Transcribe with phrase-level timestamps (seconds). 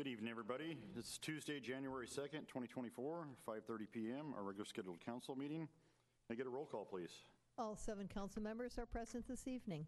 [0.00, 0.78] Good evening, everybody.
[0.96, 5.68] It's Tuesday, January 2nd, 2024, 5:30 PM, our regular scheduled council meeting.
[6.26, 7.10] Can I get a roll call, please?
[7.58, 9.86] All seven council members are present this evening.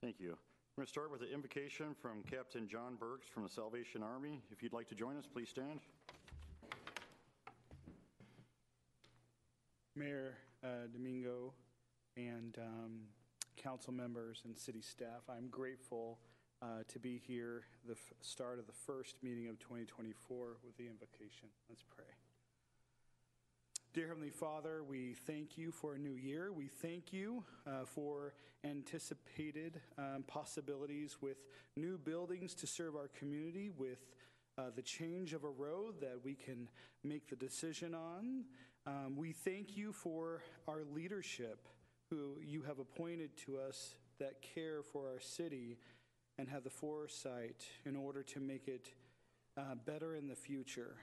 [0.00, 0.30] Thank you.
[0.30, 4.42] I'm going to start with an invocation from Captain John Burks from the Salvation Army.
[4.50, 5.78] If you'd like to join us, please stand.
[9.94, 11.54] Mayor uh, D'Amico
[12.16, 13.02] and um,
[13.56, 16.18] council members and city staff, I'm grateful
[16.62, 21.48] uh, to be here, the start of the first meeting of 2024 with the invocation.
[21.68, 22.04] Let's pray.
[23.92, 26.52] Dear Heavenly Father, we thank you for a new year.
[26.52, 28.34] We thank you uh, for
[28.64, 31.38] anticipated um, possibilities with
[31.76, 33.98] new buildings to serve our community, with
[34.56, 36.68] uh, the change of a road that we can
[37.02, 38.44] make the decision on.
[38.86, 41.68] Um, we thank you for our leadership
[42.08, 45.78] who you have appointed to us that care for our city
[46.42, 48.88] and have the foresight in order to make it
[49.56, 50.96] uh, better in the future.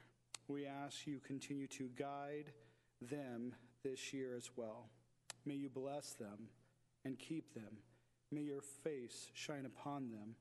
[0.50, 2.52] We ask you continue to guide
[3.02, 4.90] them this year as well.
[5.46, 6.50] May you bless them
[7.06, 7.78] and keep them.
[8.34, 10.36] May your face shine upon them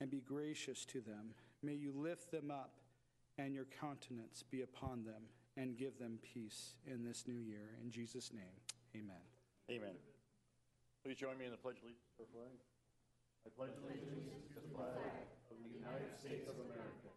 [0.00, 1.34] and be gracious to them.
[1.64, 2.78] May you lift them up
[3.38, 5.24] and your countenance be upon them
[5.56, 7.70] and give them peace in this new year.
[7.82, 8.54] In Jesus' name,
[8.94, 9.16] amen.
[9.68, 9.96] Amen.
[11.04, 12.73] Please join me in the pledge of allegiance to the flag.
[13.44, 14.96] I pledge allegiance to the flag
[15.52, 17.12] of the United States of America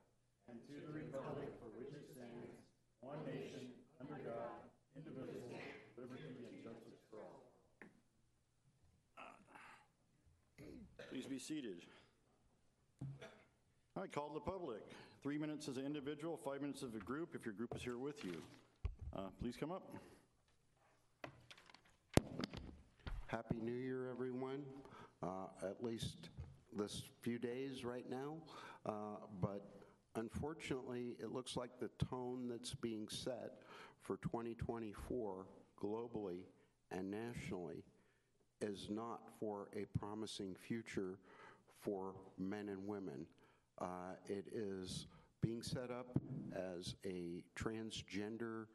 [0.52, 2.52] and to the republic for which it stands,
[3.00, 3.72] one nation,
[4.04, 7.48] under God, indivisible, with liberty and justice for all.
[11.10, 11.88] Please be seated.
[13.96, 14.84] I call the public.
[15.24, 17.98] Three minutes as an individual, five minutes as a group, if your group is here
[17.98, 18.42] with you.
[19.16, 19.96] Uh, Please come up.
[23.28, 24.64] Happy New Year, everyone.
[25.22, 26.30] Uh, At least
[26.76, 28.38] this few days right now.
[28.86, 29.66] Uh, But
[30.16, 33.62] unfortunately, it looks like the tone that's being set
[34.02, 35.46] for 2024
[35.82, 36.42] globally
[36.92, 37.84] and nationally
[38.62, 41.20] is not for a promising future
[41.80, 43.26] for men and women.
[43.80, 45.08] Uh, It is
[45.42, 46.20] being set up
[46.54, 48.66] as a transgender,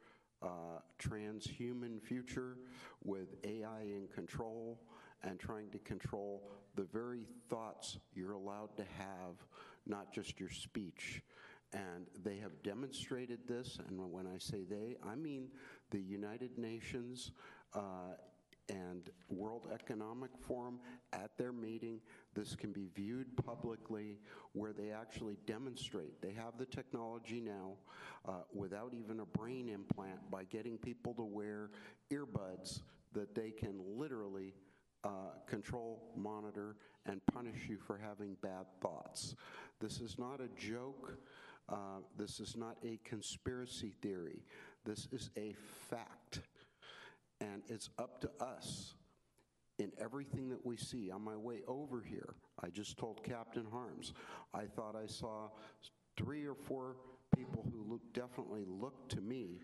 [0.41, 2.57] uh, transhuman future
[3.03, 4.79] with AI in control
[5.23, 9.35] and trying to control the very thoughts you're allowed to have,
[9.85, 11.21] not just your speech.
[11.73, 15.47] And they have demonstrated this, and when I say they, I mean
[15.89, 17.31] the United Nations
[17.73, 18.15] uh,
[18.69, 20.79] and World Economic Forum
[21.11, 21.99] at their meeting.
[22.33, 24.19] This can be viewed publicly
[24.53, 26.21] where they actually demonstrate.
[26.21, 27.73] They have the technology now
[28.25, 31.71] uh, without even a brain implant by getting people to wear
[32.11, 32.81] earbuds
[33.13, 34.53] that they can literally
[35.03, 36.75] uh, control, monitor,
[37.05, 39.35] and punish you for having bad thoughts.
[39.79, 41.17] This is not a joke.
[41.69, 44.43] Uh, this is not a conspiracy theory.
[44.85, 45.55] This is a
[45.89, 46.41] fact.
[47.41, 48.95] And it's up to us
[49.79, 51.11] in everything that we see.
[51.11, 54.13] On my way over here, I just told Captain Harms,
[54.53, 55.49] I thought I saw
[56.15, 56.95] three or four
[57.35, 59.59] people who look, definitely looked to me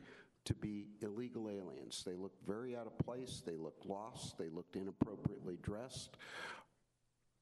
[0.50, 2.04] to be illegal aliens.
[2.06, 6.18] They looked very out of place, they looked lost, they looked inappropriately dressed.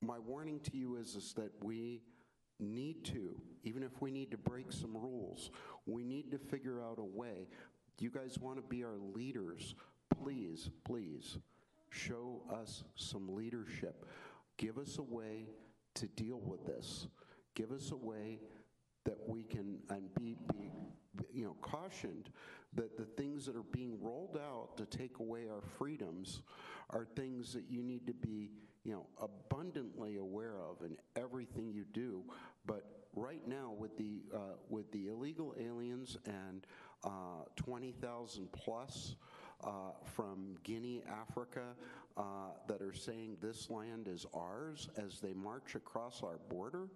[0.02, 2.04] My warning to you is, is that we
[2.60, 5.52] need to, even if we need to break some rules,
[5.86, 7.48] we need to figure out a way.
[8.00, 9.74] You guys want to be our leaders
[10.22, 11.38] please, please
[11.90, 14.06] show us some leadership.
[14.58, 15.48] Give us a way
[15.96, 17.08] to deal with this.
[17.56, 18.40] Give us a way
[19.06, 20.72] that we can and be, be
[21.34, 22.30] you know cautioned
[22.74, 26.42] that the things that are being rolled out to take away our freedoms
[26.90, 28.52] are things that you need to be
[28.84, 32.24] you know abundantly aware of in everything you do
[32.66, 32.84] but
[33.16, 36.66] right now with the uh, with the illegal aliens and
[37.04, 39.16] uh, 20,000 plus
[39.64, 39.70] uh,
[40.04, 41.76] from Guinea, Africa,
[42.16, 42.22] uh,
[42.68, 46.88] that are saying this land is ours as they march across our border.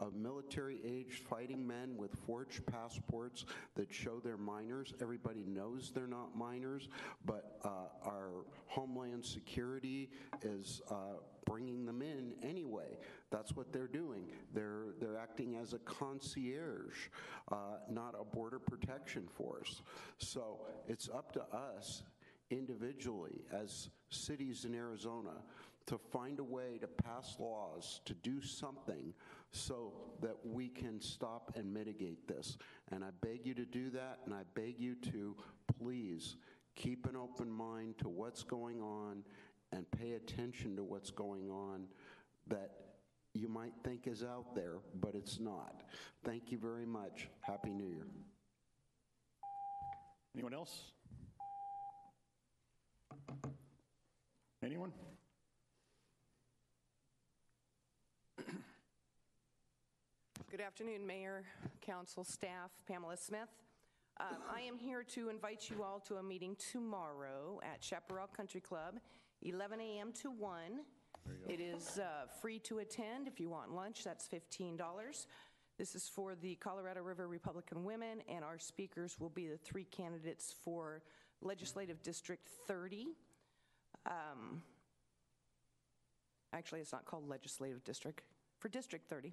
[0.00, 3.46] Of military-aged fighting men with forged passports
[3.76, 4.92] that show they're minors.
[5.00, 6.88] Everybody knows they're not minors,
[7.24, 7.68] but uh,
[8.04, 10.10] our Homeland Security
[10.42, 12.98] is uh, bringing them in anyway.
[13.30, 14.24] That's what they're doing.
[14.52, 17.08] They're, they're acting as a concierge,
[17.52, 17.56] uh,
[17.88, 19.82] not a border protection force.
[20.18, 22.02] So it's up to us
[22.50, 25.42] individually as cities in Arizona
[25.86, 29.12] to find a way to pass laws to do something
[29.54, 32.58] so that we can stop and mitigate this.
[32.90, 35.36] And I beg you to do that, and I beg you to
[35.78, 36.36] please
[36.74, 39.22] keep an open mind to what's going on
[39.72, 41.86] and pay attention to what's going on
[42.48, 42.72] that
[43.32, 45.82] you might think is out there, but it's not.
[46.24, 47.28] Thank you very much.
[47.40, 48.06] Happy New Year.
[50.34, 50.92] Anyone else?
[54.62, 54.92] Anyone?
[60.56, 61.42] Good afternoon, Mayor,
[61.80, 63.48] Council, staff, Pamela Smith.
[64.20, 68.60] Um, I am here to invite you all to a meeting tomorrow at Chaparral Country
[68.60, 69.00] Club,
[69.42, 70.12] 11 a.m.
[70.22, 70.60] to 1.
[71.48, 73.26] It is uh, free to attend.
[73.26, 74.78] If you want lunch, that's $15.
[75.76, 79.86] This is for the Colorado River Republican Women, and our speakers will be the three
[79.90, 81.02] candidates for
[81.42, 83.08] Legislative District 30.
[84.06, 84.62] Um,
[86.52, 88.22] Actually, it's not called Legislative District,
[88.60, 89.32] for District 30.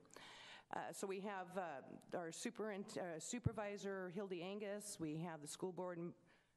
[0.73, 5.71] Uh, So we have uh, our superin- uh, supervisor, Hildy Angius, we have the school
[5.71, 5.99] board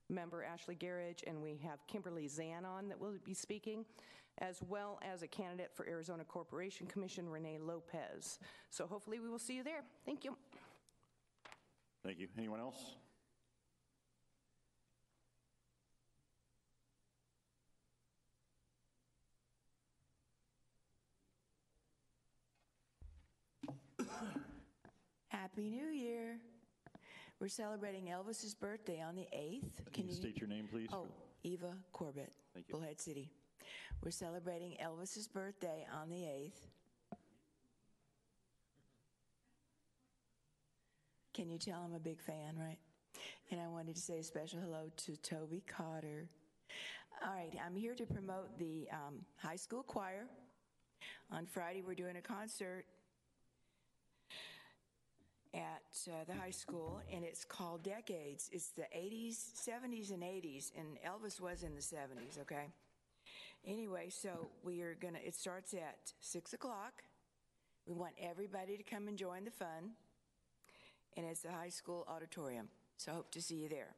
[0.08, 3.84] member, Ashley Garridge, and we have Kimberly Zanon that will be speaking,
[4.38, 8.38] as well as a candidate for Arizona Corporation Commission, Renee Lopez.
[8.70, 9.82] So hopefully we will see you there.
[10.04, 10.36] Thank you.
[12.04, 12.28] Thank you.
[12.36, 12.96] Anyone else?
[25.44, 26.38] Happy New Year.
[27.38, 29.92] We're celebrating Elvis's birthday on the 8th.
[29.92, 30.88] Can you state your name, please?
[30.90, 31.06] Oh,
[31.42, 32.72] Eva Corbett, Thank you.
[32.72, 33.30] Bullhead City.
[34.02, 37.18] We're celebrating Elvis's birthday on the 8th.
[41.34, 42.78] Can you tell I'm a big fan, right?
[43.50, 46.26] And I wanted to say a special hello to Toby Cotter.
[47.22, 50.24] All right, I'm here to promote the um, high school choir.
[51.30, 52.86] On Friday, we're doing a concert
[55.54, 58.50] at uh, the high school, and it's called Decades.
[58.52, 62.66] It's the 80s, 70s, and 80s, and Elvis was in the 70s, okay?
[63.66, 67.02] Anyway, so we are gonna, it starts at 6 o'clock.
[67.86, 69.92] We want everybody to come and join the fun,
[71.16, 73.94] and it's the high school auditorium, so hope to see you there.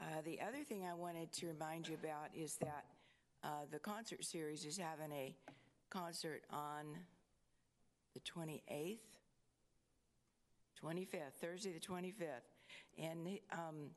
[0.00, 2.84] Uh, the other thing I wanted to remind you about is that
[3.44, 5.34] uh, the concert series is having a
[5.90, 6.86] concert on
[8.14, 8.98] the 28th
[10.82, 12.48] 25th, Thursday the 25th.
[12.98, 13.90] And um,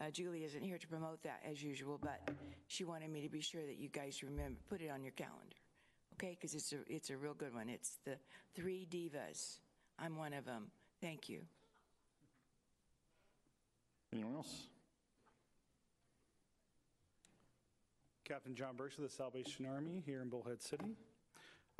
[0.00, 2.20] uh, Julie isn't here to promote that as usual, but
[2.66, 5.56] she wanted me to be sure that you guys remember, put it on your calendar,
[6.14, 6.36] okay?
[6.38, 7.68] Because it's a, it's a real good one.
[7.68, 8.16] It's the
[8.54, 9.58] Three Divas.
[9.98, 10.66] I'm one of them.
[11.00, 11.40] Thank you.
[14.12, 14.68] Anyone else?
[18.24, 20.96] Captain John Burks of the Salvation Army here in Bullhead City.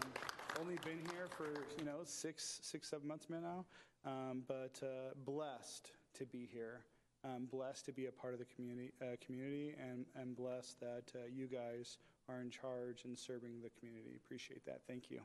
[0.59, 3.65] Only been here for, you know, six, six, seven months now,
[4.03, 6.81] um, but uh, blessed to be here.
[7.25, 11.11] Um, Blessed to be a part of the community, uh, community, and and blessed that
[11.15, 11.97] uh, you guys
[12.29, 14.15] are in charge and serving the community.
[14.15, 14.81] Appreciate that.
[14.87, 15.19] Thank you.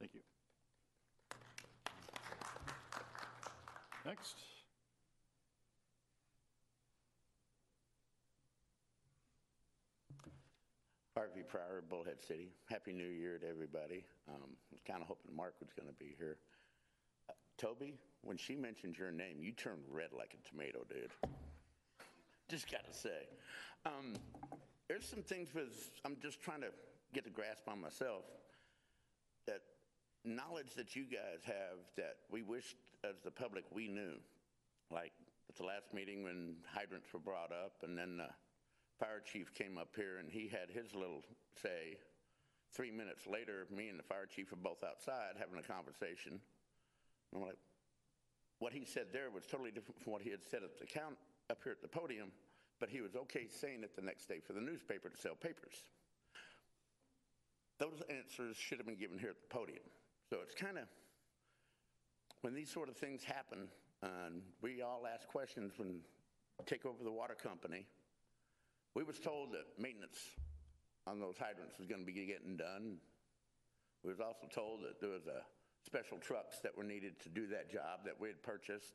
[0.00, 0.20] Thank you.
[4.04, 4.36] Next.
[11.14, 12.48] Harvey Pryor, Bullhead City.
[12.70, 14.04] Happy New Year to everybody.
[14.26, 16.38] Um, I was kind of hoping Mark was going to be here.
[17.60, 21.10] Toby, when she mentioned your name, you turned red like a tomato, dude.
[22.48, 23.28] Just got to say.
[23.84, 24.14] Um,
[24.88, 26.68] there's some things with, I'm just trying to
[27.12, 28.24] get a grasp on myself
[29.46, 29.60] that
[30.24, 34.14] knowledge that you guys have that we wished as the public we knew.
[34.90, 35.12] Like
[35.50, 38.28] at the last meeting when hydrants were brought up and then the
[38.98, 41.22] fire chief came up here and he had his little
[41.62, 41.98] say.
[42.72, 46.40] Three minutes later, me and the fire chief were both outside having a conversation.
[47.32, 47.58] And I'm like,
[48.58, 51.16] what he said there was totally different from what he had said at the count
[51.50, 52.30] up here at the podium,
[52.78, 55.74] but he was okay saying it the next day for the newspaper to sell papers.
[57.78, 59.82] Those answers should have been given here at the podium.
[60.28, 60.84] So it's kind of,
[62.42, 63.68] when these sort of things happen,
[64.02, 66.00] and we all ask questions when
[66.66, 67.86] take over the water company,
[68.94, 70.18] we was told that maintenance
[71.06, 72.96] on those hydrants was going to be getting done.
[74.04, 75.42] We was also told that there was a
[75.90, 78.94] special trucks that were needed to do that job that we had purchased.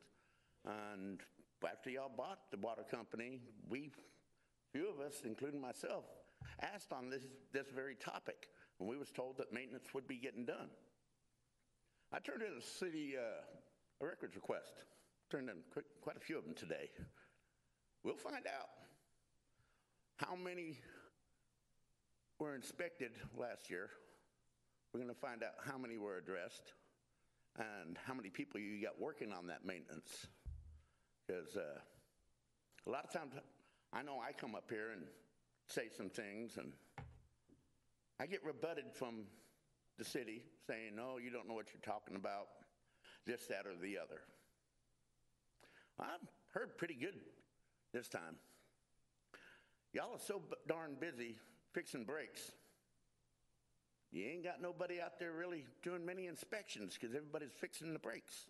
[0.64, 1.20] And
[1.62, 3.90] after y'all bought the water company, we,
[4.72, 6.04] few of us, including myself,
[6.62, 8.48] asked on this, this very topic.
[8.80, 10.70] And we was told that maintenance would be getting done.
[12.12, 13.44] I turned in a city uh,
[14.00, 14.72] a records request.
[15.30, 16.88] Turned in quite, quite a few of them today.
[18.04, 18.70] We'll find out
[20.16, 20.78] how many
[22.38, 23.90] were inspected last year.
[24.94, 26.72] We're going to find out how many were addressed
[27.58, 30.26] and how many people you got working on that maintenance.
[31.26, 31.78] Because uh,
[32.86, 33.34] a lot of times,
[33.92, 35.02] I know I come up here and
[35.66, 36.72] say some things, and
[38.20, 39.24] I get rebutted from
[39.98, 42.48] the city saying, no, you don't know what you're talking about,
[43.26, 44.20] this, that, or the other.
[45.98, 47.14] I've heard pretty good
[47.92, 48.36] this time.
[49.92, 51.36] Y'all are so darn busy
[51.72, 52.52] fixing brakes.
[54.12, 58.46] You ain't got nobody out there really doing many inspections because everybody's fixing the brakes.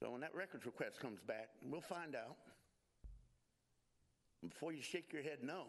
[0.00, 2.36] So when that records request comes back, we'll find out.
[4.46, 5.64] Before you shake your head no,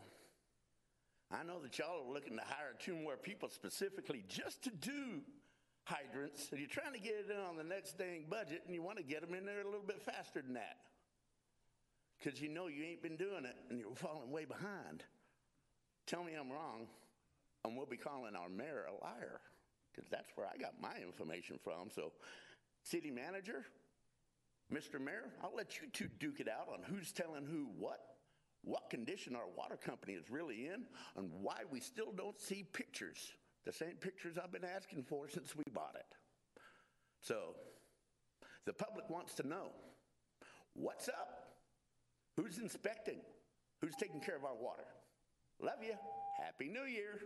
[1.31, 5.21] I know that y'all are looking to hire two more people specifically just to do
[5.85, 8.81] hydrants, and you're trying to get it in on the next dang budget, and you
[8.81, 10.77] want to get them in there a little bit faster than that.
[12.19, 15.03] Because you know you ain't been doing it, and you're falling way behind.
[16.05, 16.87] Tell me I'm wrong,
[17.65, 19.41] and we'll be calling our mayor a liar,
[19.91, 21.89] because that's where I got my information from.
[21.93, 22.11] So,
[22.83, 23.65] city manager,
[24.73, 24.99] Mr.
[24.99, 27.99] Mayor, I'll let you two duke it out on who's telling who what,
[28.63, 30.85] what condition our water company is really in,
[31.17, 33.33] and why we still don't see pictures.
[33.65, 36.15] The same pictures I've been asking for since we bought it.
[37.21, 37.55] So,
[38.65, 39.71] the public wants to know
[40.73, 41.49] what's up?
[42.37, 43.19] Who's inspecting?
[43.81, 44.85] Who's taking care of our water?
[45.59, 45.95] Love you.
[46.59, 47.21] Happy New Year.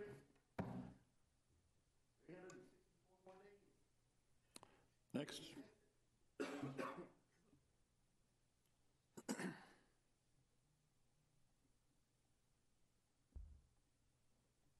[5.12, 5.40] Next.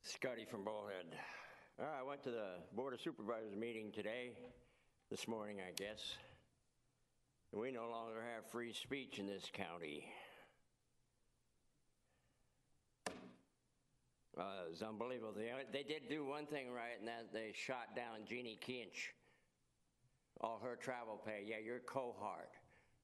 [0.03, 0.95] Scotty from Bullhead.
[1.81, 4.35] All right, I went to the Board of Supervisors meeting today,
[5.11, 6.15] this morning, I guess.
[7.51, 10.05] We no longer have free speech in this county.
[14.37, 15.33] Uh, it was unbelievable.
[15.37, 19.13] They, they did do one thing right, and that they shot down Jeannie Kinch.
[20.41, 21.45] All her travel pay.
[21.47, 22.51] Yeah, your cohort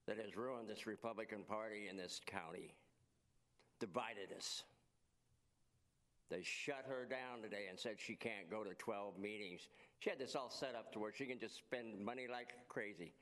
[0.07, 2.73] that has ruined this Republican Party in this county,
[3.79, 4.63] divided us.
[6.29, 9.67] They shut her down today and said she can't go to 12 meetings.
[9.99, 13.13] She had this all set up to where she can just spend money like crazy.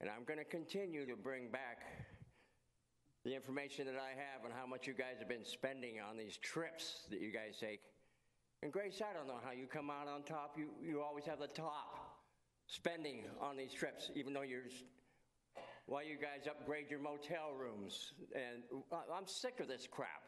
[0.00, 1.78] And I'm going to continue to bring back
[3.24, 6.36] the information that I have on how much you guys have been spending on these
[6.36, 7.80] trips that you guys take.
[8.62, 10.56] And Grace, I don't know how you come out on top.
[10.58, 12.18] You, you always have the top
[12.66, 14.68] spending on these trips, even though you're
[15.86, 18.12] why you guys upgrade your motel rooms.
[18.34, 18.62] And
[18.92, 20.24] I'm sick of this crap.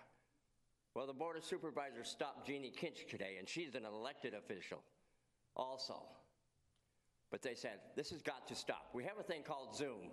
[0.94, 4.82] Well, the Board of Supervisors stopped Jeannie Kinch today, and she's an elected official
[5.54, 6.02] also.
[7.30, 8.90] But they said, this has got to stop.
[8.94, 10.10] We have a thing called Zoom.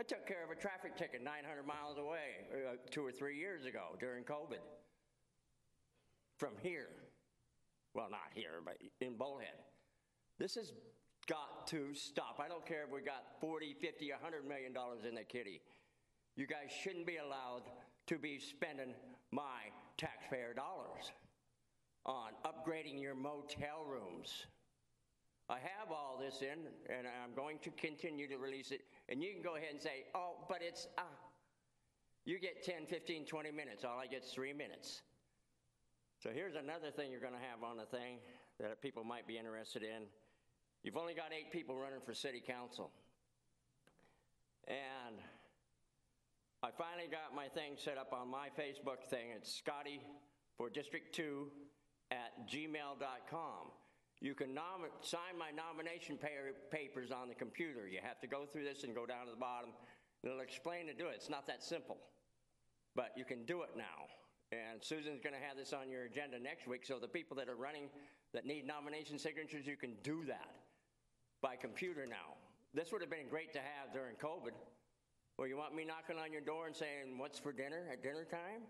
[0.00, 3.66] I took care of a traffic ticket 900 miles away uh, two or three years
[3.66, 4.64] ago during COVID.
[6.38, 6.88] From here.
[7.92, 9.60] Well, not here, but in Bullhead.
[10.38, 10.72] This has
[11.28, 12.40] got to stop.
[12.42, 15.60] I don't care if we got 40, 50, 100 million dollars in the kitty.
[16.34, 17.64] You guys shouldn't be allowed
[18.06, 18.94] to be spending
[19.32, 21.12] my taxpayer dollars
[22.06, 24.46] on upgrading your motel rooms.
[25.50, 28.80] I have all this in, and I'm going to continue to release it.
[29.10, 31.02] And you can go ahead and say, oh, but it's, ah.
[32.24, 33.84] You get 10, 15, 20 minutes.
[33.84, 35.02] All I get is three minutes.
[36.22, 38.18] So here's another thing you're going to have on the thing
[38.60, 40.04] that people might be interested in.
[40.82, 42.90] You've only got eight people running for city council.
[44.68, 45.16] And
[46.62, 49.30] I finally got my thing set up on my Facebook thing.
[49.34, 50.00] It's Scotty
[50.56, 51.48] for District 2
[52.10, 53.79] at gmail.com.
[54.20, 57.88] You can nom- sign my nomination pa- papers on the computer.
[57.88, 59.70] You have to go through this and go down to the bottom.
[60.22, 61.14] It'll explain to do it.
[61.16, 61.96] It's not that simple,
[62.94, 64.08] but you can do it now.
[64.52, 66.84] And Susan's going to have this on your agenda next week.
[66.84, 67.88] So the people that are running
[68.34, 70.50] that need nomination signatures, you can do that
[71.40, 72.36] by computer now.
[72.74, 74.52] This would have been great to have during COVID.
[75.38, 78.24] Well, you want me knocking on your door and saying, What's for dinner at dinner
[78.24, 78.62] time?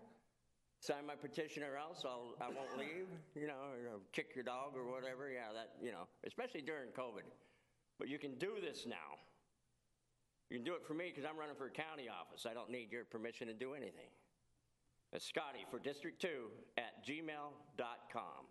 [0.81, 4.73] Sign my petition or else I'll, I won't leave, you know, or kick your dog
[4.75, 5.29] or whatever.
[5.29, 7.21] Yeah, that, you know, especially during COVID.
[7.99, 9.21] But you can do this now.
[10.49, 12.47] You can do it for me because I'm running for a county office.
[12.49, 14.09] I don't need your permission to do anything.
[15.13, 16.27] It's Scotty for District 2
[16.79, 18.41] at gmail.com.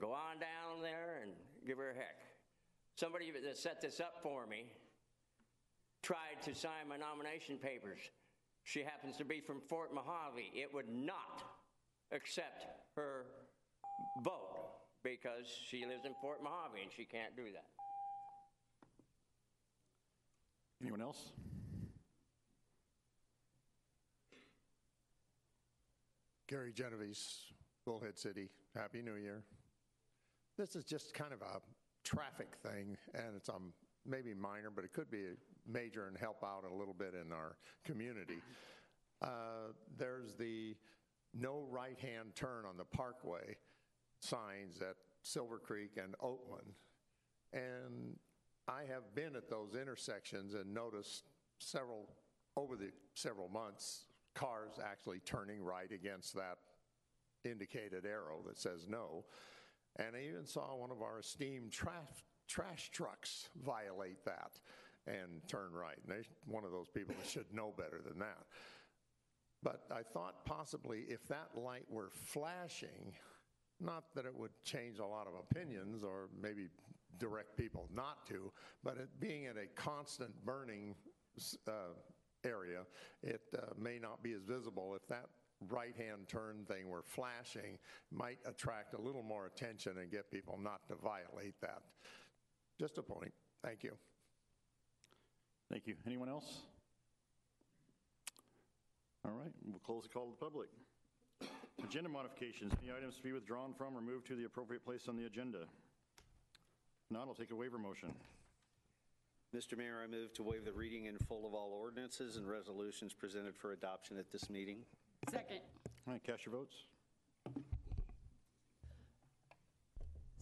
[0.00, 1.32] Go on down there and
[1.66, 2.16] give her a heck.
[2.96, 4.72] Somebody that set this up for me
[6.02, 8.00] tried to sign my nomination papers.
[8.66, 10.50] She happens to be from Fort Mohave.
[10.52, 11.44] It would not
[12.10, 13.26] accept her
[14.24, 14.58] vote
[15.04, 17.66] because she lives in Fort Mohave and she can't do that.
[20.82, 21.30] Anyone else?
[26.48, 27.52] Gary Genovese,
[27.84, 28.48] Bullhead City.
[28.74, 29.44] Happy New Year.
[30.58, 31.60] This is just kind of a
[32.02, 33.72] traffic thing, and it's on
[34.06, 35.24] maybe minor, but it could be
[35.66, 38.38] major and help out a little bit in our community.
[39.22, 40.76] Uh, There's the
[41.34, 43.56] no right-hand turn on the Parkway
[44.20, 46.72] signs at Silver Creek and Oatland.
[47.52, 48.16] And
[48.68, 51.24] I have been at those intersections and noticed
[51.58, 52.08] several,
[52.56, 56.58] over the several months, cars actually turning right against that
[57.44, 59.24] indicated arrow that says no.
[59.96, 64.60] And I even saw one of our esteemed trash, trash trucks violate that
[65.06, 65.96] and turn right.
[66.02, 68.44] And they're one of those people that should know better than that.
[69.62, 73.14] But I thought possibly if that light were flashing,
[73.80, 76.68] not that it would change a lot of opinions or maybe
[77.18, 78.52] direct people not to,
[78.84, 80.94] but it being in a constant burning
[81.66, 81.70] uh,
[82.44, 82.80] area,
[83.22, 84.94] it uh, may not be as visible.
[84.94, 85.26] If that
[85.68, 87.78] right-hand turn thing were flashing,
[88.10, 91.82] might attract a little more attention and get people not to violate that.
[92.78, 93.32] Just a point.
[93.64, 93.92] Thank you.
[95.70, 95.94] Thank you.
[96.06, 96.62] Anyone else?
[99.24, 100.68] All right, we'll close the call to the public.
[101.82, 105.16] Agenda modifications, any items to be withdrawn from or moved to the appropriate place on
[105.16, 105.66] the agenda?
[107.10, 108.12] Not, I'll take a waiver motion.
[109.54, 109.76] Mr.
[109.76, 113.56] Mayor, I move to waive the reading in full of all ordinances and resolutions presented
[113.56, 114.78] for adoption at this meeting.
[115.30, 115.60] Second.
[116.06, 116.74] All right, cast your votes.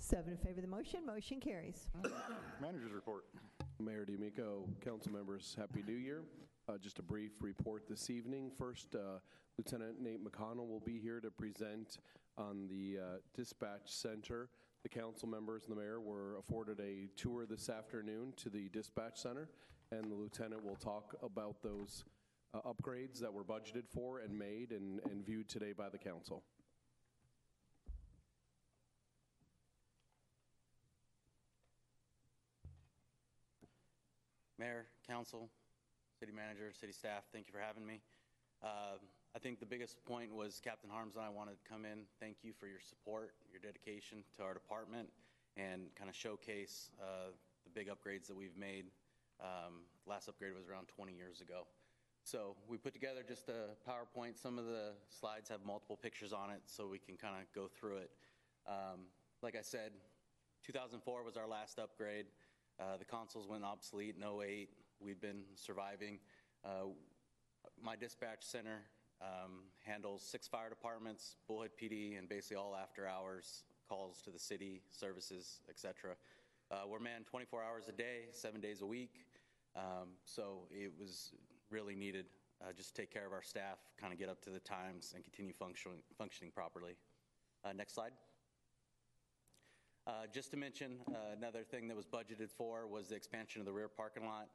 [0.06, 1.88] Seven in favor of the motion, motion carries.
[2.60, 3.24] Managers report.
[3.80, 6.24] Mayor D'Amico, council members, Happy New Year.
[6.68, 8.50] Uh, Just a brief report this evening.
[8.58, 9.20] First, uh,
[9.56, 12.00] Lieutenant Nate McConnell will be here to present
[12.36, 14.50] on the uh, dispatch center.
[14.82, 19.16] The council members and the mayor were afforded a tour this afternoon to the dispatch
[19.16, 19.48] center,
[19.90, 22.04] and the lieutenant will talk about those
[22.52, 26.42] uh, upgrades that were budgeted for and made and and viewed today by the council.
[34.58, 35.50] Mayor, council,
[36.20, 38.00] city manager, city staff, thank you for having me.
[38.62, 39.02] Um,
[39.34, 42.36] I think the biggest point was Captain Harms and I wanted to come in, thank
[42.42, 45.08] you for your support, your dedication to our department,
[45.56, 48.86] and kind of showcase uh, the big upgrades that we've made.
[49.40, 51.66] Um, Last upgrade was around 20 years ago.
[52.22, 54.40] So we put together just a PowerPoint.
[54.40, 57.68] Some of the slides have multiple pictures on it, so we can kind of go
[57.68, 58.10] through it.
[58.68, 59.10] Um,
[59.42, 59.90] Like I said,
[60.62, 62.26] 2004 was our last upgrade.
[62.80, 64.68] Uh, The consoles went obsolete in '08.
[65.00, 66.18] We've been surviving.
[66.64, 66.86] Uh,
[67.82, 68.82] My dispatch center
[69.20, 74.82] um, handles six fire departments, Bullhead PD, and basically all after-hours calls to the city,
[74.90, 76.14] services, et cetera.
[76.70, 79.24] Uh, We're manned 24 hours a day, seven days a week.
[79.76, 81.32] Um, So it was
[81.70, 82.26] really needed,
[82.60, 85.12] uh, just to take care of our staff, kind of get up to the times
[85.14, 86.96] and continue functioning, functioning properly.
[87.64, 88.12] Uh, Next slide.
[90.06, 93.66] Uh, Just to mention, uh, another thing that was budgeted for was the expansion of
[93.66, 94.48] the rear parking lot.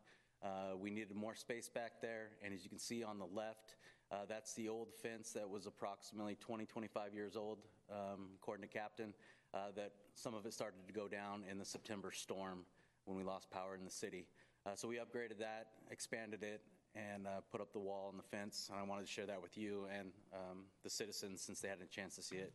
[0.43, 3.75] Uh, We needed more space back there, and as you can see on the left,
[4.11, 7.59] uh, that's the old fence that was approximately 20, 25 years old,
[7.91, 9.13] um, according to Captain,
[9.55, 12.63] uh, that some of it started to go down in the September storm
[13.05, 14.27] when we lost power in the city.
[14.67, 16.61] Uh, So we upgraded that, expanded it,
[16.93, 19.57] and put up the wall and the fence, and I wanted to share that with
[19.57, 22.53] you and um, the citizens since they had a chance to see it.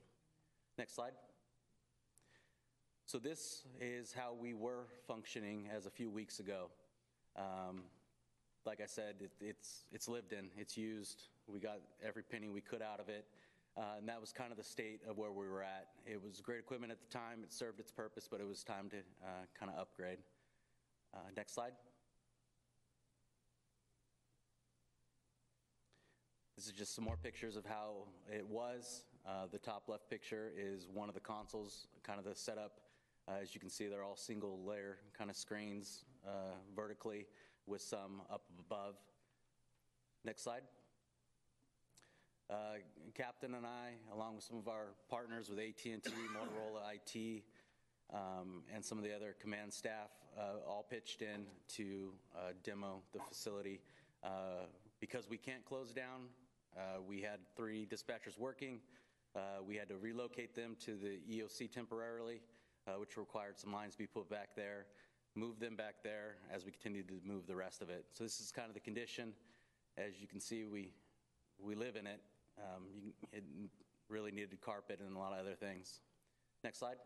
[0.77, 1.15] Next slide.
[3.07, 6.71] So this is how we were functioning as a few weeks ago.
[7.37, 7.85] Um,
[8.67, 12.63] Like I said, it- it's, it's lived in, it's used, we got every penny we
[12.63, 13.27] could out of it,
[13.77, 15.93] uh, and that was kind of the state of where we were at.
[16.07, 18.89] It was great equipment at the time, it served its purpose, but it was time
[18.89, 19.03] to
[19.53, 20.19] kind of upgrade.
[21.13, 21.75] Uh, Next slide.
[26.57, 29.05] This is just some more pictures of how it was.
[29.27, 32.81] Uh, The top left picture is one of the consoles, kind of the setup.
[33.27, 37.27] Uh, As you can see, they're all single layer kind of screens uh, vertically
[37.67, 38.97] with some up above.
[40.25, 40.63] Next slide.
[42.51, 42.55] Uh,
[43.15, 47.43] Captain and I, along with some of our partners with AT&T, Motorola IT,
[48.13, 53.01] um, and some of the other command staff, uh, all pitched in to uh, demo
[53.15, 53.81] the facility.
[54.23, 54.67] Uh,
[55.01, 56.29] Because we can't close down,
[57.09, 58.81] we had three dispatchers working.
[59.67, 62.41] We had to relocate them to the EOC temporarily,
[62.87, 64.87] uh, which required some lines to be put back there,
[65.35, 68.05] move them back there as we continued to move the rest of it.
[68.13, 69.33] So this is kind of the condition.
[69.97, 70.91] As you can see, we,
[71.59, 72.21] we live in it.
[72.59, 73.45] Um, you, it
[74.09, 76.01] really needed carpet and a lot of other things.
[76.63, 76.97] Next slide.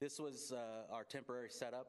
[0.00, 1.86] This was uh, our temporary setup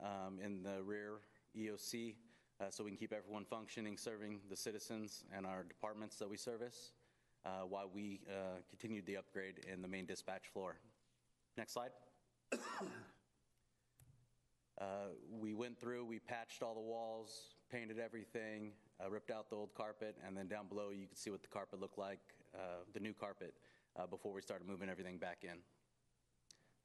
[0.00, 1.20] um, in the rear
[1.58, 2.14] EOC,
[2.60, 6.36] uh, so we can keep everyone functioning, serving the citizens and our departments that we
[6.36, 6.92] service.
[7.44, 10.76] uh, while we uh, continued the upgrade in the main dispatch floor.
[11.60, 11.90] Next slide.
[14.80, 19.56] Uh, We went through, we patched all the walls, painted everything, uh, ripped out the
[19.56, 22.20] old carpet, and then down below, you can see what the carpet looked like,
[22.54, 23.52] uh, the new carpet,
[23.98, 25.58] uh, before we started moving everything back in.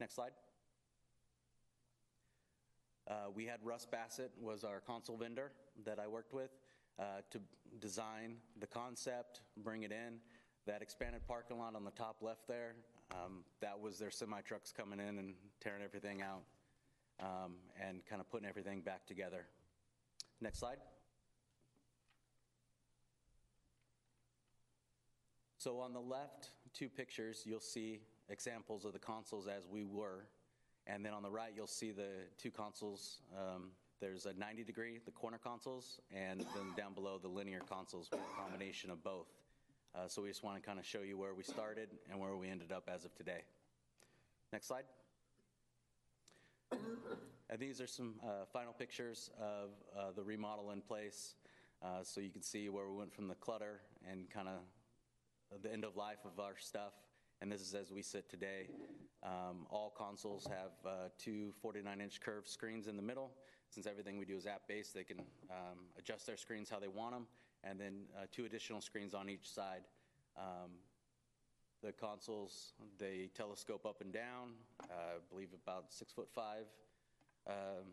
[0.01, 0.33] Next slide.
[3.07, 5.53] Uh, We had Russ Bassett was our console vendor
[5.85, 6.51] that I worked with
[6.99, 7.39] uh, to
[7.79, 10.19] design the concept, bring it in.
[10.65, 12.75] That expanded parking lot on the top left there,
[13.11, 16.43] um, that was their semi trucks coming in and tearing everything out
[17.19, 19.45] um, and kind of putting everything back together.
[20.41, 20.77] Next slide.
[25.57, 30.27] So on the left, two pictures, you'll see examples of the consoles as we were.
[30.87, 33.21] And then on the right, you'll see the two consoles.
[33.35, 38.09] Um, there's a 90 degree, the corner consoles, and then down below, the linear consoles
[38.11, 39.27] with a combination of both.
[39.95, 42.35] Uh, so we just want to kind of show you where we started and where
[42.35, 43.43] we ended up as of today.
[44.51, 44.83] Next slide.
[47.49, 51.35] And these are some uh, final pictures of uh, the remodel in place.
[51.81, 53.79] Uh, so you can see where we went from the clutter
[54.09, 56.93] and kind of the end of life of our stuff.
[57.41, 58.67] And this is as we sit today.
[59.23, 63.31] Um, all consoles have uh, two 49 inch curved screens in the middle.
[63.75, 65.19] Since everything we do is app based, they can
[65.51, 67.27] um, adjust their screens how they want them,
[67.61, 69.81] and then uh, two additional screens on each side.
[70.37, 70.71] Um,
[71.83, 76.67] the consoles, they telescope up and down, uh, I believe about six foot five,
[77.47, 77.83] um,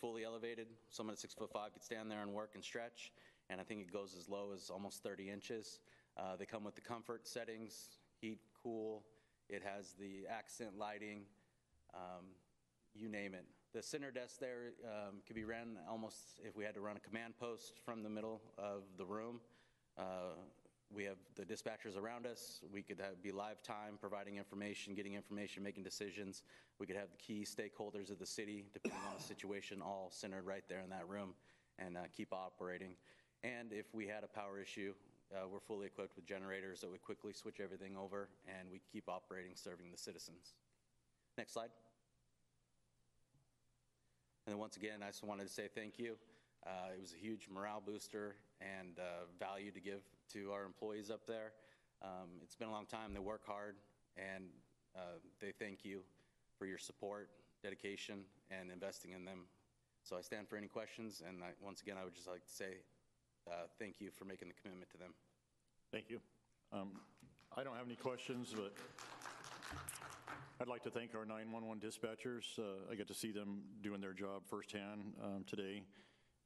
[0.00, 0.68] fully elevated.
[0.90, 3.10] Someone at six foot five could stand there and work and stretch,
[3.50, 5.80] and I think it goes as low as almost 30 inches.
[6.16, 9.02] Uh, they come with the comfort settings, heat, cool.
[9.48, 11.22] It has the accent lighting,
[11.94, 12.26] um,
[12.94, 13.44] you name it.
[13.74, 17.00] The center desk there um, could be ran almost if we had to run a
[17.00, 19.40] command post from the middle of the room.
[19.96, 20.34] Uh,
[20.94, 22.60] we have the dispatchers around us.
[22.70, 26.42] We could have, be live time, providing information, getting information, making decisions.
[26.78, 30.44] We could have the key stakeholders of the city, depending on the situation, all centered
[30.44, 31.32] right there in that room
[31.78, 32.94] and uh, keep operating.
[33.42, 34.92] And if we had a power issue,
[35.34, 39.08] uh, we're fully equipped with generators that would quickly switch everything over and we keep
[39.08, 40.52] operating, serving the citizens.
[41.38, 41.70] Next slide.
[44.46, 46.16] And once again, I just wanted to say thank you.
[46.66, 50.02] Uh, it was a huge morale booster and uh, value to give
[50.32, 51.52] to our employees up there.
[52.02, 53.14] Um, it's been a long time.
[53.14, 53.76] They work hard,
[54.16, 54.46] and
[54.96, 56.00] uh, they thank you
[56.58, 57.30] for your support,
[57.62, 59.46] dedication, and investing in them.
[60.02, 62.50] So I stand for any questions, and I, once again, I would just like to
[62.50, 62.78] say
[63.48, 65.14] uh, thank you for making the commitment to them.
[65.92, 66.20] Thank you.
[66.72, 66.90] Um,
[67.56, 68.74] I don't have any questions, but
[70.62, 72.56] I'd like to thank our 911 dispatchers.
[72.56, 75.82] Uh, I get to see them doing their job firsthand um, today,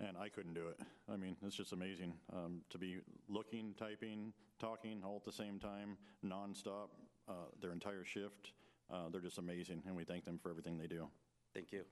[0.00, 0.80] and I couldn't do it.
[1.06, 5.58] I mean, it's just amazing um, to be looking, typing, talking all at the same
[5.58, 6.88] time, nonstop,
[7.28, 8.52] uh, their entire shift.
[8.90, 11.06] Uh, they're just amazing, and we thank them for everything they do.
[11.52, 11.82] Thank you.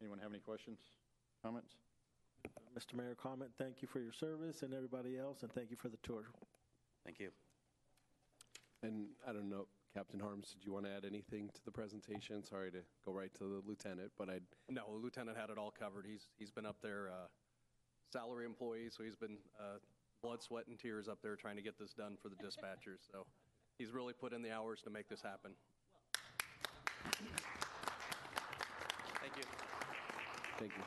[0.00, 0.80] Anyone have any questions,
[1.44, 1.76] comments?
[2.76, 2.94] Mr.
[2.94, 5.98] Mayor, comment, thank you for your service and everybody else, and thank you for the
[6.02, 6.24] tour.
[7.04, 7.30] Thank you.
[8.82, 12.42] And I don't know, Captain Harms, did you want to add anything to the presentation?
[12.42, 15.70] Sorry to go right to the lieutenant, but I'd, No, the lieutenant had it all
[15.70, 16.06] covered.
[16.08, 17.28] He's, he's been up there, uh,
[18.10, 19.78] salary employee, so he's been uh,
[20.22, 23.04] blood, sweat, and tears up there trying to get this done for the dispatchers.
[23.10, 23.26] So
[23.76, 25.52] he's really put in the hours to make this happen.
[29.20, 29.42] Thank you.
[30.58, 30.82] thank you.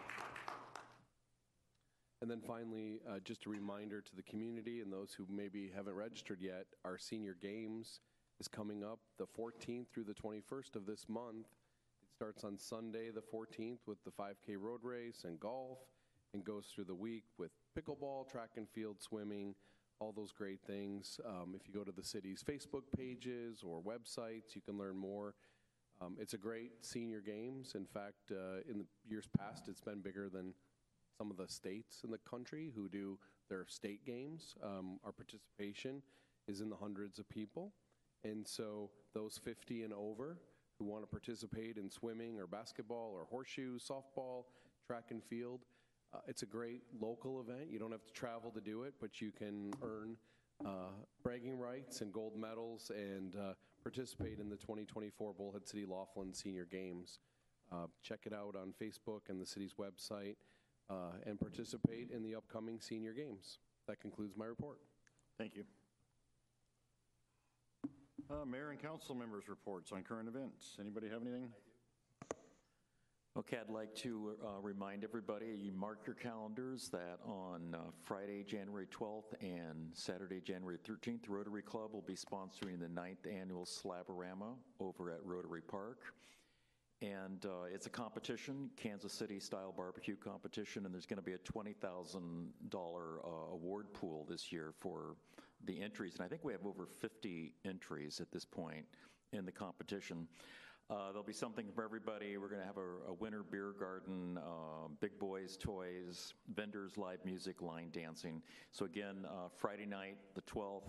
[2.22, 5.94] And then finally, uh, just a reminder to the community and those who maybe haven't
[5.94, 8.00] registered yet, our senior games
[8.40, 11.48] is coming up the 14th through the 21st of this month.
[12.04, 15.80] It starts on Sunday, the 14th, with the 5K road race and golf,
[16.34, 19.56] and goes through the week with pickleball, track and field swimming,
[20.00, 21.20] all those great things.
[21.26, 25.36] Um, if you go to the city's Facebook pages or websites, you can learn more.
[26.02, 27.74] Um, it's a great senior games.
[27.76, 30.54] In fact, uh, in the years past, it's been bigger than
[31.18, 33.18] some of the states in the country who do
[33.50, 34.56] their state games.
[34.62, 36.02] Um, our participation
[36.48, 37.72] is in the hundreds of people.
[38.26, 40.38] And so those 50 and over
[40.80, 44.46] who want to participate in swimming or basketball or horseshoes, softball,
[44.88, 45.62] track and field,
[46.14, 47.70] uh, it's a great local event.
[47.70, 50.18] You don't have to travel to do it, but you can earn
[50.66, 50.92] uh,
[51.24, 56.66] bragging rights and gold medals and uh, participate in the 2024 Bullhead City Laughlin Senior
[56.66, 57.20] Games.
[57.72, 60.36] Uh, check it out on Facebook and the city's website
[60.90, 63.60] uh, and participate in the upcoming senior games.
[63.88, 64.80] That concludes my report.
[65.38, 65.64] Thank you.
[68.28, 70.78] Uh, Mayor and council members' reports on current events.
[70.80, 71.50] Anybody have anything?
[73.38, 78.44] Okay, I'd like to uh, remind everybody, you mark your calendars that on uh, Friday,
[78.44, 84.56] January 12th and Saturday, January 13th, Rotary Club will be sponsoring the ninth annual Slaborama
[84.80, 86.00] over at Rotary Park.
[87.04, 91.34] And uh, it's a competition, Kansas City style barbecue competition, and there's going to be
[91.34, 91.76] a $20,000
[92.74, 95.16] uh, award pool this year for
[95.66, 96.16] the entries.
[96.16, 98.86] And I think we have over 50 entries at this point
[99.34, 100.28] in the competition.
[100.90, 102.38] Uh, there'll be something for everybody.
[102.38, 107.26] We're going to have a, a winter beer garden, uh, big boys' toys, vendors, live
[107.26, 108.42] music, line dancing.
[108.72, 110.84] So again, uh, Friday night, the 12th,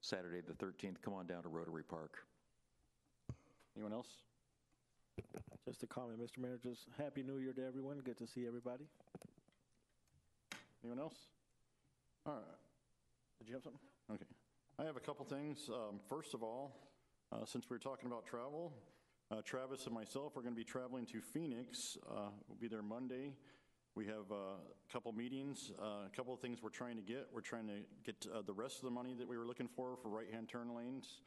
[0.00, 2.24] Saturday, the 13th, come on down to Rotary Park.
[3.76, 4.08] Anyone else?
[5.66, 6.38] Just a comment, Mr.
[6.38, 7.98] Mayor, just Happy New Year to everyone.
[7.98, 8.84] Good to see everybody.
[10.82, 11.16] Anyone else?
[12.24, 12.42] All right.
[13.38, 13.80] Did you have something?
[14.10, 14.24] Okay.
[14.78, 15.68] I have a couple things.
[15.68, 16.74] Um, First of all,
[17.30, 18.72] uh, since we we're talking about travel,
[19.30, 21.98] uh, Travis and myself are going to be traveling to Phoenix.
[22.10, 23.34] Uh, We'll be there Monday.
[23.94, 27.28] We have uh, a couple meetings, uh, a couple of things we're trying to get.
[27.34, 29.94] We're trying to get uh, the rest of the money that we were looking for
[30.02, 31.20] for right-hand turn lanes.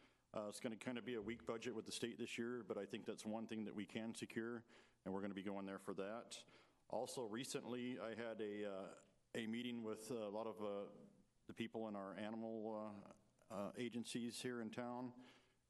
[0.49, 2.79] It's going to kind of be a weak budget with the state this year, but
[2.79, 4.63] I think that's one thing that we can secure,
[5.05, 6.35] and we're going to be going there for that.
[6.89, 10.55] Also, recently, I had a, a meeting with a lot of
[11.51, 12.93] the people in our animal
[13.51, 15.11] uh, uh, agencies here in town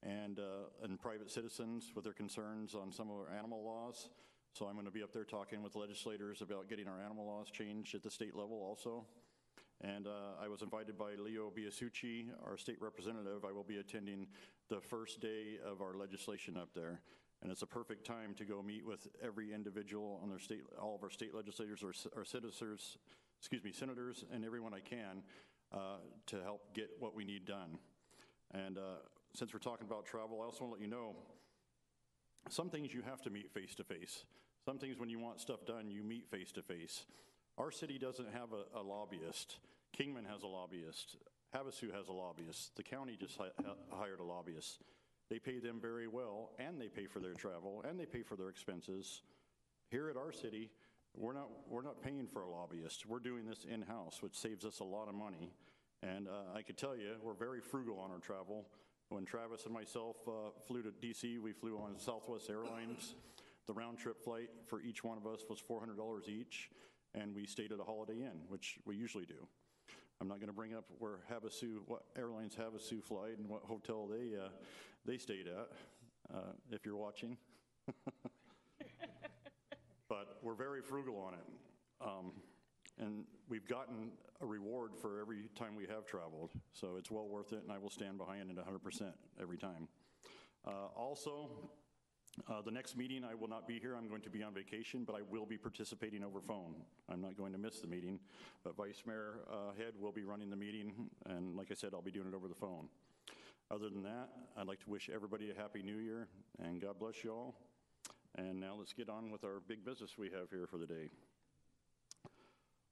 [0.04, 4.10] and, uh, and private citizens with their concerns on some of our animal laws.
[4.54, 7.50] So I'm going to be up there talking with legislators about getting our animal laws
[7.50, 9.06] changed at the state level also.
[9.84, 13.44] And uh, I was invited by Leo Biasiucci, our state representative.
[13.44, 14.28] I will be attending
[14.70, 17.02] the first day of our legislation up there.
[17.42, 20.94] And it's a perfect time to go meet with every individual on their state, all
[20.94, 23.00] of our state legislators or, or senators,
[23.40, 25.24] excuse me, senators, and everyone I can
[25.72, 27.78] to help get what we need done.
[28.54, 29.00] And uh,
[29.34, 31.16] since we're talking about travel, I also want to let you know
[32.50, 34.26] some things you have to meet face to face.
[34.66, 37.06] Some things when you want stuff done, you meet face to face.
[37.58, 39.58] Our city doesn't have a, a lobbyist.
[39.94, 41.18] Kingman has a lobbyist.
[41.56, 42.76] Havasu has a lobbyist.
[42.76, 43.50] The county just hi-
[43.92, 44.80] hired a lobbyist.
[45.30, 48.36] They pay them very well, and they pay for their travel, and they pay for
[48.36, 49.22] their expenses.
[49.90, 50.70] Here at our city,
[51.16, 53.06] we're not, we're not paying for a lobbyist.
[53.06, 55.52] We're doing this in-house, which saves us a lot of money.
[56.04, 58.66] And uh, I could tell you, we're very frugal on our travel.
[59.10, 63.16] When Travis and myself uh, flew to DC, we flew on Southwest Airlines.
[63.68, 66.70] The round trip flight for each one of us was $400 each,
[67.14, 69.48] and we stayed at a Holiday Inn, which we usually do.
[70.20, 74.08] I'm not going to bring up where Havasu, what airlines Havasu flight and what hotel
[74.08, 74.50] they, uh,
[75.06, 77.38] they stayed at, uh, if you're watching.
[80.42, 81.46] we're very frugal on it.
[82.02, 82.32] Um,
[83.00, 87.54] and we've gotten a reward for every time we have traveled, so it's well worth
[87.54, 89.88] it, and I will stand behind it 100% every time.
[90.66, 91.50] Uh, also,
[92.50, 93.96] uh, the next meeting, I will not be here.
[93.96, 96.76] I'm going to be on vacation, but I will be participating over phone.
[97.10, 98.20] I'm not going to miss the meeting,
[98.64, 102.02] but Vice Mayor uh, Head will be running the meeting, and like I said, I'll
[102.02, 102.88] be doing it over the phone.
[103.70, 106.28] Other than that, I'd like to wish everybody a Happy New Year,
[106.60, 107.56] and God bless you all.
[108.38, 111.10] And now let's get on with our big business we have here for the day.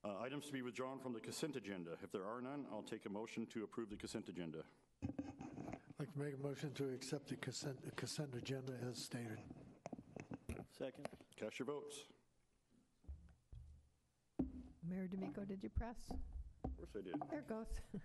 [0.04, 1.92] Uh, Items to be withdrawn from the consent agenda.
[2.04, 4.60] If there are none, I'll take a motion to approve the consent agenda.
[5.04, 5.14] I'd
[6.00, 9.40] like to make a motion to accept the consent, the consent agenda as stated.
[10.78, 11.08] Second.
[11.38, 12.04] Cast your votes.
[14.90, 15.98] Mayor D'Amico, did you press?
[16.64, 17.16] Of course I did.
[17.30, 17.68] There it goes.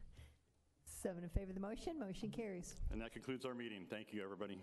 [0.84, 2.74] Seven in favor of the motion, motion carries.
[2.92, 3.86] And that concludes our meeting.
[3.88, 4.58] Thank you, everybody.